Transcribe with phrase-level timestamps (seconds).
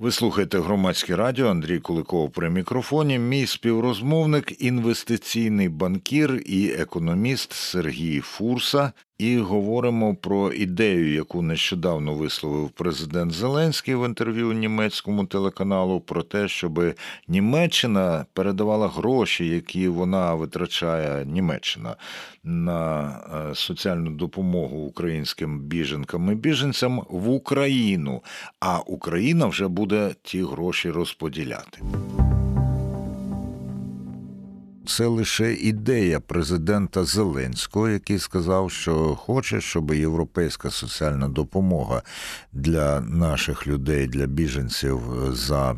[0.00, 3.18] Ви слухаєте громадське радіо Андрій Куликов при мікрофоні.
[3.18, 8.92] Мій співрозмовник, інвестиційний банкір і економіст Сергій Фурса.
[9.20, 16.48] І говоримо про ідею, яку нещодавно висловив президент Зеленський в інтерв'ю німецькому телеканалу, про те,
[16.48, 16.94] щоб
[17.28, 21.96] Німеччина передавала гроші, які вона витрачає Німеччина
[22.44, 23.10] на
[23.50, 28.22] е, соціальну допомогу українським біженкам і біженцям в Україну.
[28.60, 31.78] А Україна вже буде ті гроші розподіляти
[34.86, 42.02] це лише ідея президента Зеленського, який сказав, що хоче, щоб європейська соціальна допомога
[42.52, 45.00] для наших людей, для біженців
[45.32, 45.76] за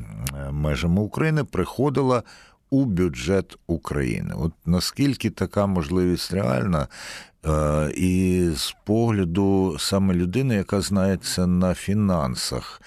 [0.50, 2.22] межами України приходила.
[2.70, 4.34] У бюджет України.
[4.38, 6.86] От наскільки така можливість реальна,
[7.46, 12.82] е, і з погляду саме людини, яка знається на фінансах,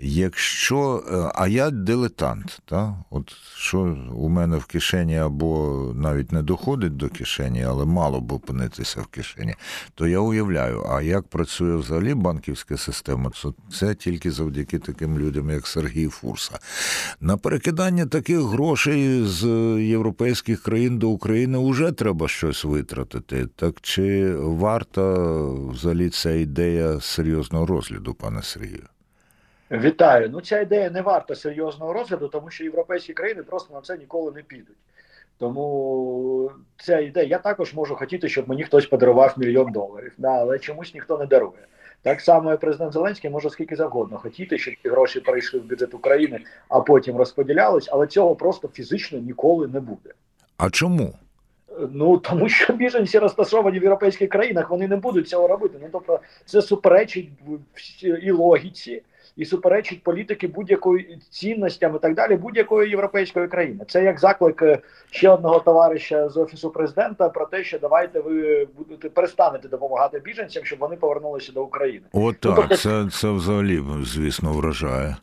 [0.00, 3.04] Якщо, е, а я дилетант, та?
[3.10, 8.32] от що у мене в кишені або навіть не доходить до кишені, але мало б
[8.32, 9.54] опинитися в кишені,
[9.94, 15.50] то я уявляю, а як працює взагалі банківська система, то це тільки завдяки таким людям,
[15.50, 16.58] як Сергій Фурса.
[17.20, 19.46] На перекидання таких грошей з
[19.80, 23.46] європейських країн до України вже треба щось витратити.
[23.56, 25.14] Так чи варта
[25.70, 28.84] взагалі ця ідея серйозного розгляду, пане Сергію?
[29.70, 30.30] Вітаю.
[30.32, 34.32] Ну ця ідея не варта серйозного розгляду, тому що європейські країни просто на це ніколи
[34.32, 34.76] не підуть.
[35.38, 40.58] Тому ця ідея, я також можу хотіти, щоб мені хтось подарував мільйон доларів, да, але
[40.58, 41.66] чомусь ніхто не дарує.
[42.02, 45.94] Так само і президент Зеленський може скільки завгодно хотіти, щоб ці гроші перейшли в бюджет
[45.94, 50.10] України, а потім розподілялись, але цього просто фізично ніколи не буде.
[50.56, 51.14] А чому?
[51.90, 55.78] Ну тому що біженці розташовані в європейських країнах, вони не будуть цього робити.
[55.82, 57.28] Ну тобто, це суперечить
[58.22, 59.02] і логіці
[59.38, 63.84] і суперечить політики будь-якої цінностям і так далі будь-якої європейської країни.
[63.88, 64.78] Це як заклик е,
[65.10, 70.64] ще одного товариша з офісу президента про те, що давайте ви будете перестанете допомагати біженцям,
[70.64, 72.06] щоб вони повернулися до України.
[72.12, 72.76] От ну, так, тобто...
[72.76, 75.16] це, це взагалі звісно вражає.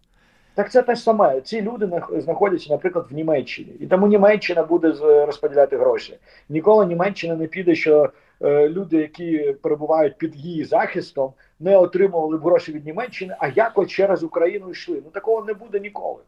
[0.53, 1.41] Так це те ж саме.
[1.41, 4.93] Ці люди знаходяться, наприклад, в Німеччині, і тому Німеччина буде
[5.25, 6.17] розподіляти гроші.
[6.49, 8.09] Ніколи Німеччина не піде, що
[8.41, 14.71] люди, які перебувають під її захистом, не отримували гроші від Німеччини, а якось через Україну
[14.71, 15.01] йшли.
[15.05, 16.21] Ну такого не буде ніколи.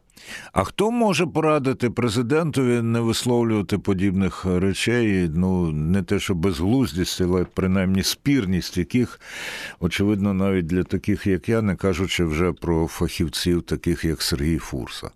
[0.53, 5.29] А хто може порадити президентові не висловлювати подібних речей?
[5.35, 9.19] Ну не те, що безглуздість, але принаймні спірність, яких
[9.79, 15.09] очевидно навіть для таких, як я, не кажучи вже про фахівців, таких як Сергій Фурса.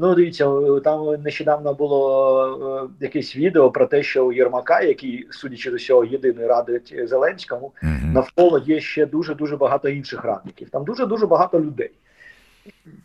[0.00, 0.44] Ну, дивіться,
[0.84, 6.04] там нещодавно було е, якесь відео про те, що у Єрмака, який, судячи до всього,
[6.04, 8.12] єдиний радить Зеленському, uh-huh.
[8.12, 10.70] навколо є ще дуже дуже багато інших радників.
[10.70, 11.90] Там дуже дуже багато людей.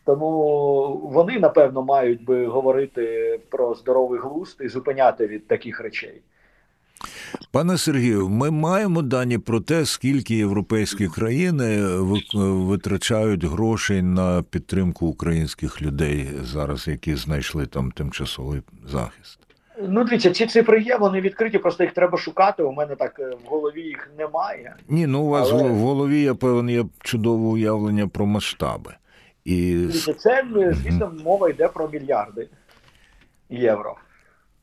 [0.06, 0.30] Тому
[1.04, 6.22] вони напевно мають би говорити про здоровий глузд і зупиняти від таких речей.
[7.54, 11.82] Пане Сергію, ми маємо дані про те, скільки європейські країни
[12.44, 19.40] витрачають грошей на підтримку українських людей зараз, які знайшли там тимчасовий захист.
[19.88, 22.64] Ну, дивіться, ці цифри є, вони відкриті, просто їх треба шукати.
[22.64, 24.76] У мене так е, в голові їх немає.
[24.90, 25.64] Ні, ну у вас Але...
[25.64, 28.94] в голові я певен є чудове уявлення про масштаби.
[29.46, 29.76] І...
[29.76, 30.46] Дивіться, це,
[30.84, 32.50] звісно, мова йде про мільярди
[33.50, 33.96] євро.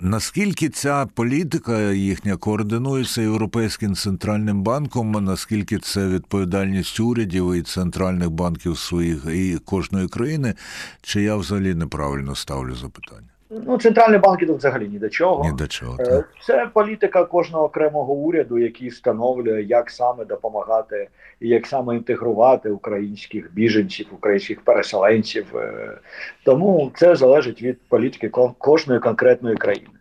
[0.02, 5.24] Наскільки ця політика їхня координується Європейським центральним банком?
[5.24, 10.54] Наскільки це відповідальність урядів і центральних банків своїх і кожної країни?
[11.02, 13.29] Чи я взагалі неправильно ставлю запитання?
[13.50, 15.44] Ну, центральні банки тут взагалі ні до чого.
[15.44, 15.96] Ні до чого.
[16.00, 16.28] Е, так.
[16.42, 21.08] Це політика кожного окремого уряду, який встановлює, як саме допомагати
[21.40, 25.56] і як саме інтегрувати українських біженців, українських переселенців.
[25.56, 25.98] Е,
[26.44, 28.28] тому це залежить від політики
[28.58, 29.99] кожної конкретної країни.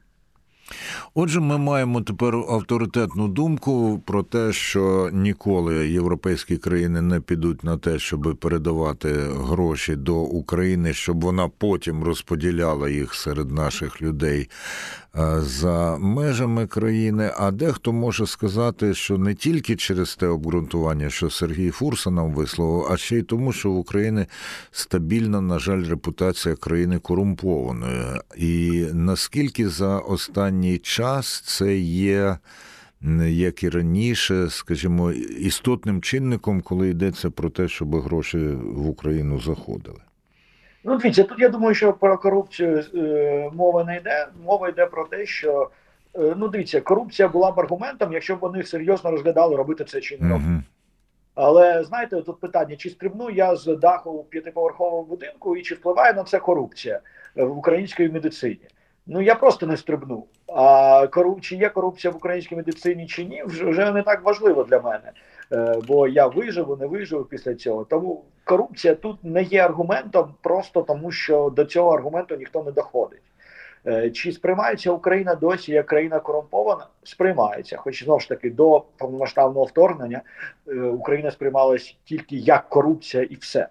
[1.13, 7.77] Отже, ми маємо тепер авторитетну думку про те, що ніколи європейські країни не підуть на
[7.77, 14.49] те, щоб передавати гроші до України, щоб вона потім розподіляла їх серед наших людей
[15.17, 17.31] Е, за межами країни.
[17.37, 22.87] А дехто може сказати, що не тільки через те обґрунтування, що Сергій Фурса нам висловив,
[22.91, 24.25] а ще й тому, що в Україні
[24.71, 28.03] стабільна, на жаль, репутація країни корумпованої.
[28.37, 29.97] І наскільки за
[30.59, 32.37] останній час це є.
[33.27, 40.01] Як і раніше, скажімо, істотним чинником, коли йдеться про те, щоб гроші в Україну заходили.
[40.83, 44.27] Ну, дивіться, тут я думаю, що про корупцію е, мова не йде.
[44.45, 45.69] Мова йде про те, що
[46.15, 50.17] е, ну дивіться, корупція була б аргументом, якщо б вони серйозно розглядали робити це чи
[50.17, 50.63] не робити.
[51.35, 56.23] Але знаєте, тут питання: чи стрибну я з даху п'ятиповерхового будинку, і чи впливає на
[56.23, 56.99] це корупція
[57.35, 58.67] в українській медицині?
[59.11, 60.25] Ну я просто не стрибну.
[60.55, 61.41] А коруп...
[61.41, 65.11] чи є корупція в українській медицині чи ні, вже не так важливо для мене.
[65.51, 67.83] Е, бо я виживу, не виживу після цього.
[67.83, 73.21] Тому корупція тут не є аргументом, просто тому що до цього аргументу ніхто не доходить.
[73.87, 76.87] Е, чи сприймається Україна досі як країна корумпована?
[77.03, 80.21] Сприймається, хоч знову ж таки до повномасштабного вторгнення
[80.67, 83.67] е, Україна сприймалась тільки як корупція і все.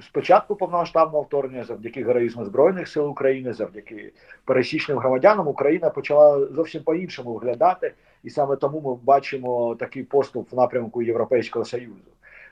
[0.00, 4.12] Спочатку повномасштабного вторгнення, завдяки героїзму збройних сил України, завдяки
[4.44, 7.92] пересічним громадянам, Україна почала зовсім по іншому виглядати
[8.22, 12.10] і саме тому ми бачимо такий поступ в напрямку Європейського союзу.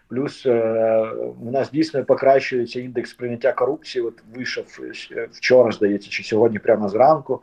[0.09, 1.11] Плюс е,
[1.47, 4.05] у нас дійсно покращується індекс прийняття корупції.
[4.05, 4.79] От вийшов
[5.13, 7.43] е, вчора, здається, чи сьогодні, прямо зранку.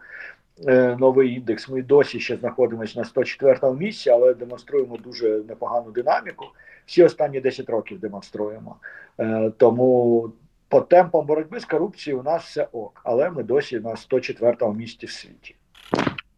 [0.67, 1.69] Е, новий індекс.
[1.69, 6.45] Ми досі ще знаходимося на 104 місці, але демонструємо дуже непогану динаміку.
[6.85, 8.75] Всі останні 10 років демонструємо.
[9.19, 10.29] Е, тому
[10.67, 15.05] по темпам боротьби з корупцією у нас все ок, але ми досі на 104 місці
[15.05, 15.55] в світі.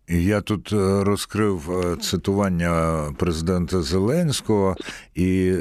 [0.08, 1.70] Я тут е, розкрив
[2.02, 4.76] цитування президента Зеленського
[5.16, 5.54] і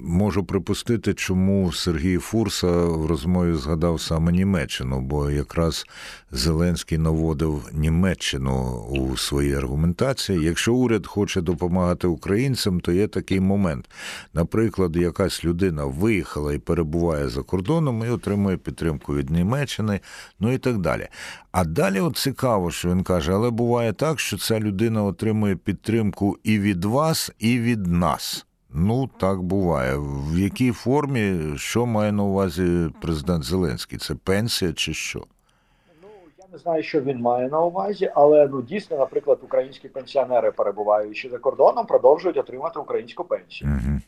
[0.00, 5.86] можу припустити, чому Сергій Фурса в розмові згадав саме Німеччину, бо якраз
[6.30, 10.44] Зеленський наводив Німеччину у своїй аргументації.
[10.44, 13.90] Якщо уряд хоче допомагати українцям, то є такий момент.
[14.34, 20.00] Наприклад, якась людина виїхала і перебуває за кордоном і отримує підтримку від Німеччини,
[20.40, 21.08] ну і так далі.
[21.52, 26.38] А далі от цікаво, що він каже, але буває так, що ця людина отримує підтримку
[26.44, 28.46] і від вас, і від нас.
[28.78, 29.94] Ну, так буває.
[29.98, 33.98] В якій формі, що має на увазі президент Зеленський?
[33.98, 35.22] Це пенсія чи що?
[36.02, 36.08] Ну,
[36.38, 41.28] я не знаю, що він має на увазі, але ну дійсно, наприклад, українські пенсіонери, перебуваючи
[41.28, 43.70] за кордоном, продовжують отримати українську пенсію.
[43.70, 44.00] Угу.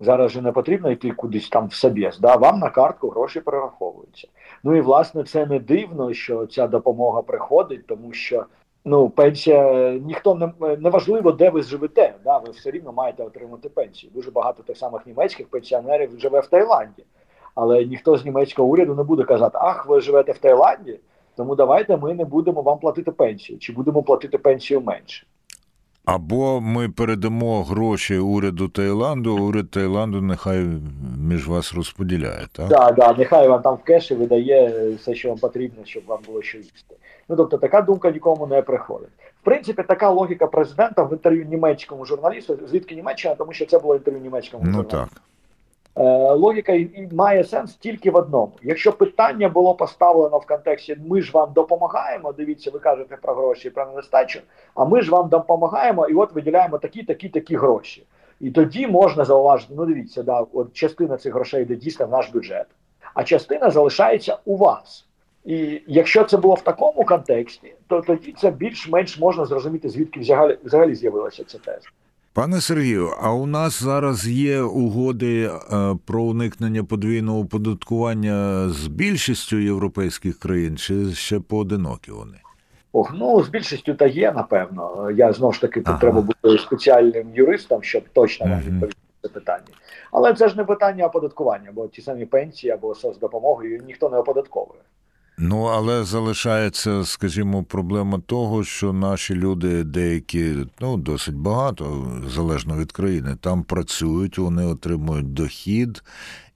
[0.00, 2.36] Зараз же не потрібно йти кудись там в собєс, да?
[2.36, 4.28] вам на картку гроші перераховуються.
[4.64, 8.46] Ну і власне це не дивно, що ця допомога приходить, тому що
[8.86, 12.14] ну пенсія ніхто не неважливо, де ви живете.
[12.24, 14.12] Да, ви все рівно маєте отримати пенсію.
[14.14, 17.04] Дуже багато тих самих німецьких пенсіонерів живе в Таїланді,
[17.54, 21.00] але ніхто з німецького уряду не буде казати, ах, ви живете в Таїланді,
[21.36, 25.26] тому давайте ми не будемо вам платити пенсію, чи будемо платити пенсію менше.
[26.04, 30.66] Або ми передамо гроші уряду Таїланду, уряд Таїланду нехай
[31.18, 32.46] між вас розподіляє.
[32.52, 36.18] Так, да, да, нехай вам там в кеші видає все, що вам потрібно, щоб вам
[36.26, 36.96] було що їсти.
[37.28, 39.08] Ну тобто така думка нікому не приходить.
[39.40, 43.94] В принципі, така логіка президента в інтерв'ю німецькому журналісту, звідки Німеччина, тому що це було
[43.94, 44.96] інтерв'ю німецькому ну, журналісту.
[44.96, 45.22] Так.
[45.98, 48.52] Е, логіка і має сенс тільки в одному.
[48.62, 53.70] Якщо питання було поставлено в контексті Ми ж вам допомагаємо, дивіться, ви кажете про гроші,
[53.70, 54.40] про недостачу,
[54.74, 58.06] а ми ж вам допомагаємо, і от виділяємо такі, такі, такі гроші.
[58.40, 62.30] І тоді можна зауважити: ну дивіться, да, от частина цих грошей йде дійсно в наш
[62.30, 62.66] бюджет,
[63.14, 65.06] а частина залишається у вас.
[65.46, 70.58] І якщо це було в такому контексті, то тоді це більш-менш можна зрозуміти, звідки взагалі
[70.64, 71.88] взагалі з'явилася ця теза.
[72.32, 75.50] Пане Сергію, а у нас зараз є угоди е,
[76.04, 82.38] про уникнення подвійного оподаткування з більшістю європейських країн, чи ще поодинокі вони?
[82.92, 85.10] Ох, ну з більшістю та є, напевно.
[85.10, 85.98] Я знову ж таки ага.
[85.98, 89.66] треба бути спеціальним юристом, щоб точно вам відповісти це питання.
[90.12, 94.80] Але це ж не питання оподаткування, бо ті самі пенсії або соцдопомоги ніхто не оподатковує.
[95.38, 102.92] Ну, але залишається, скажімо, проблема того, що наші люди, деякі, ну досить багато, залежно від
[102.92, 106.02] країни, там працюють, вони отримують дохід.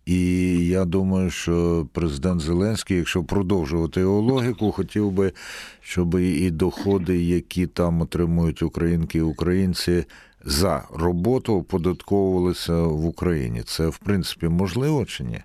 [0.06, 5.32] І я думаю, що президент Зеленський, якщо продовжувати його логіку, хотів би,
[5.80, 10.04] щоб і доходи, які там отримують українки і українці
[10.44, 13.62] за роботу, оподатковувалися в Україні.
[13.62, 15.40] Це в принципі можливо чи ні?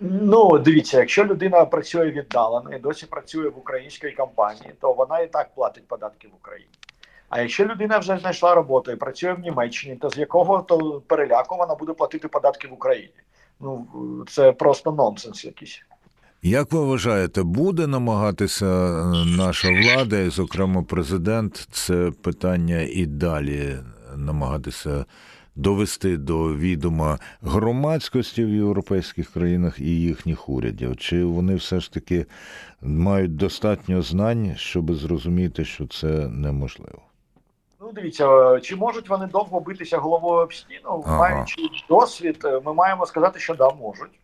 [0.00, 5.28] Ну, дивіться, якщо людина працює віддалено і досі працює в українській компанії, то вона і
[5.28, 6.70] так платить податки в Україні.
[7.28, 11.56] А якщо людина вже знайшла роботу і працює в Німеччині, то з якого то переляку
[11.56, 13.14] вона буде платити податки в Україні?
[13.60, 13.86] Ну
[14.28, 15.82] це просто нонсенс якийсь.
[16.42, 23.78] Як ви вважаєте, буде намагатися е, наша влада, і, зокрема президент, це питання і далі
[24.16, 25.04] намагатися
[25.60, 30.96] довести до відома громадськості в європейських країнах і їхніх урядів?
[30.96, 32.26] Чи вони все ж таки
[32.82, 37.02] мають достатньо знань, щоб зрозуміти, що це неможливо?
[37.80, 41.18] Ну, дивіться, чи можуть вони довго битися головою об стіну, ага.
[41.18, 44.20] маючи досвід, ми маємо сказати, що да, можуть.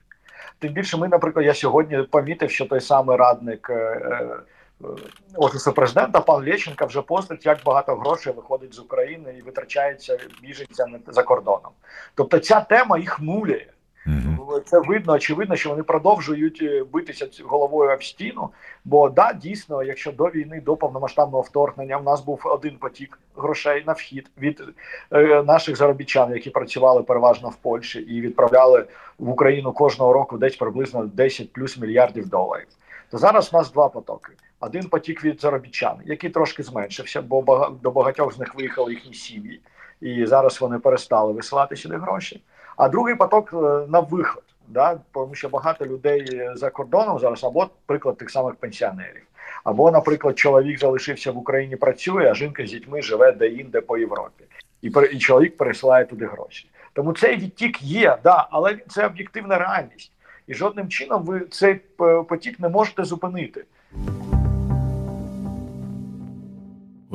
[0.59, 4.29] Тим більше, ми, наприклад, я сьогодні помітив, що той самий радник е, е,
[5.37, 11.01] офісу президента, пан Лєченка вже постить, як багато грошей виходить з України і витрачається біженцями
[11.09, 11.73] за кордоном.
[12.15, 13.73] Тобто ця тема їх муляє.
[14.65, 18.51] Це видно, очевидно, що вони продовжують е, битися головою об стіну.
[18.85, 23.85] Бо да, дійсно, якщо до війни, до повномасштабного вторгнення, в нас був один потік грошей
[23.87, 24.63] на вхід від
[25.13, 28.87] е, наших заробітчан, які працювали переважно в Польщі, і відправляли
[29.19, 32.67] в Україну кожного року десь приблизно 10 плюс мільярдів доларів.
[33.11, 34.33] То зараз у нас два потоки.
[34.61, 39.61] Один потік від заробітчан, який трошки зменшився, бо до багатьох з них виїхали їхні сім'ї,
[40.01, 42.43] і зараз вони перестали висилати сюди гроші.
[42.77, 43.57] А другий поток е,
[43.89, 45.01] на виход, да?
[45.13, 49.23] тому що багато людей за кордоном зараз, або приклад тих самих пенсіонерів,
[49.65, 54.45] або, наприклад, чоловік залишився в Україні, працює, а жінка з дітьми живе де-інде по Європі,
[54.83, 56.71] і, і чоловік пересилає туди гроші.
[56.93, 60.13] Тому цей відтік є, да, але це об'єктивна реальність.
[60.47, 63.65] І жодним чином ви цей е, потік не можете зупинити.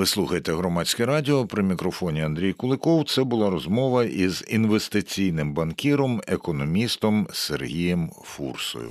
[0.02, 3.04] Ви слухаєте громадське радіо при мікрофоні Андрій Куликов.
[3.04, 8.90] Це була розмова із інвестиційним банкіром, економістом Сергієм Фурсою.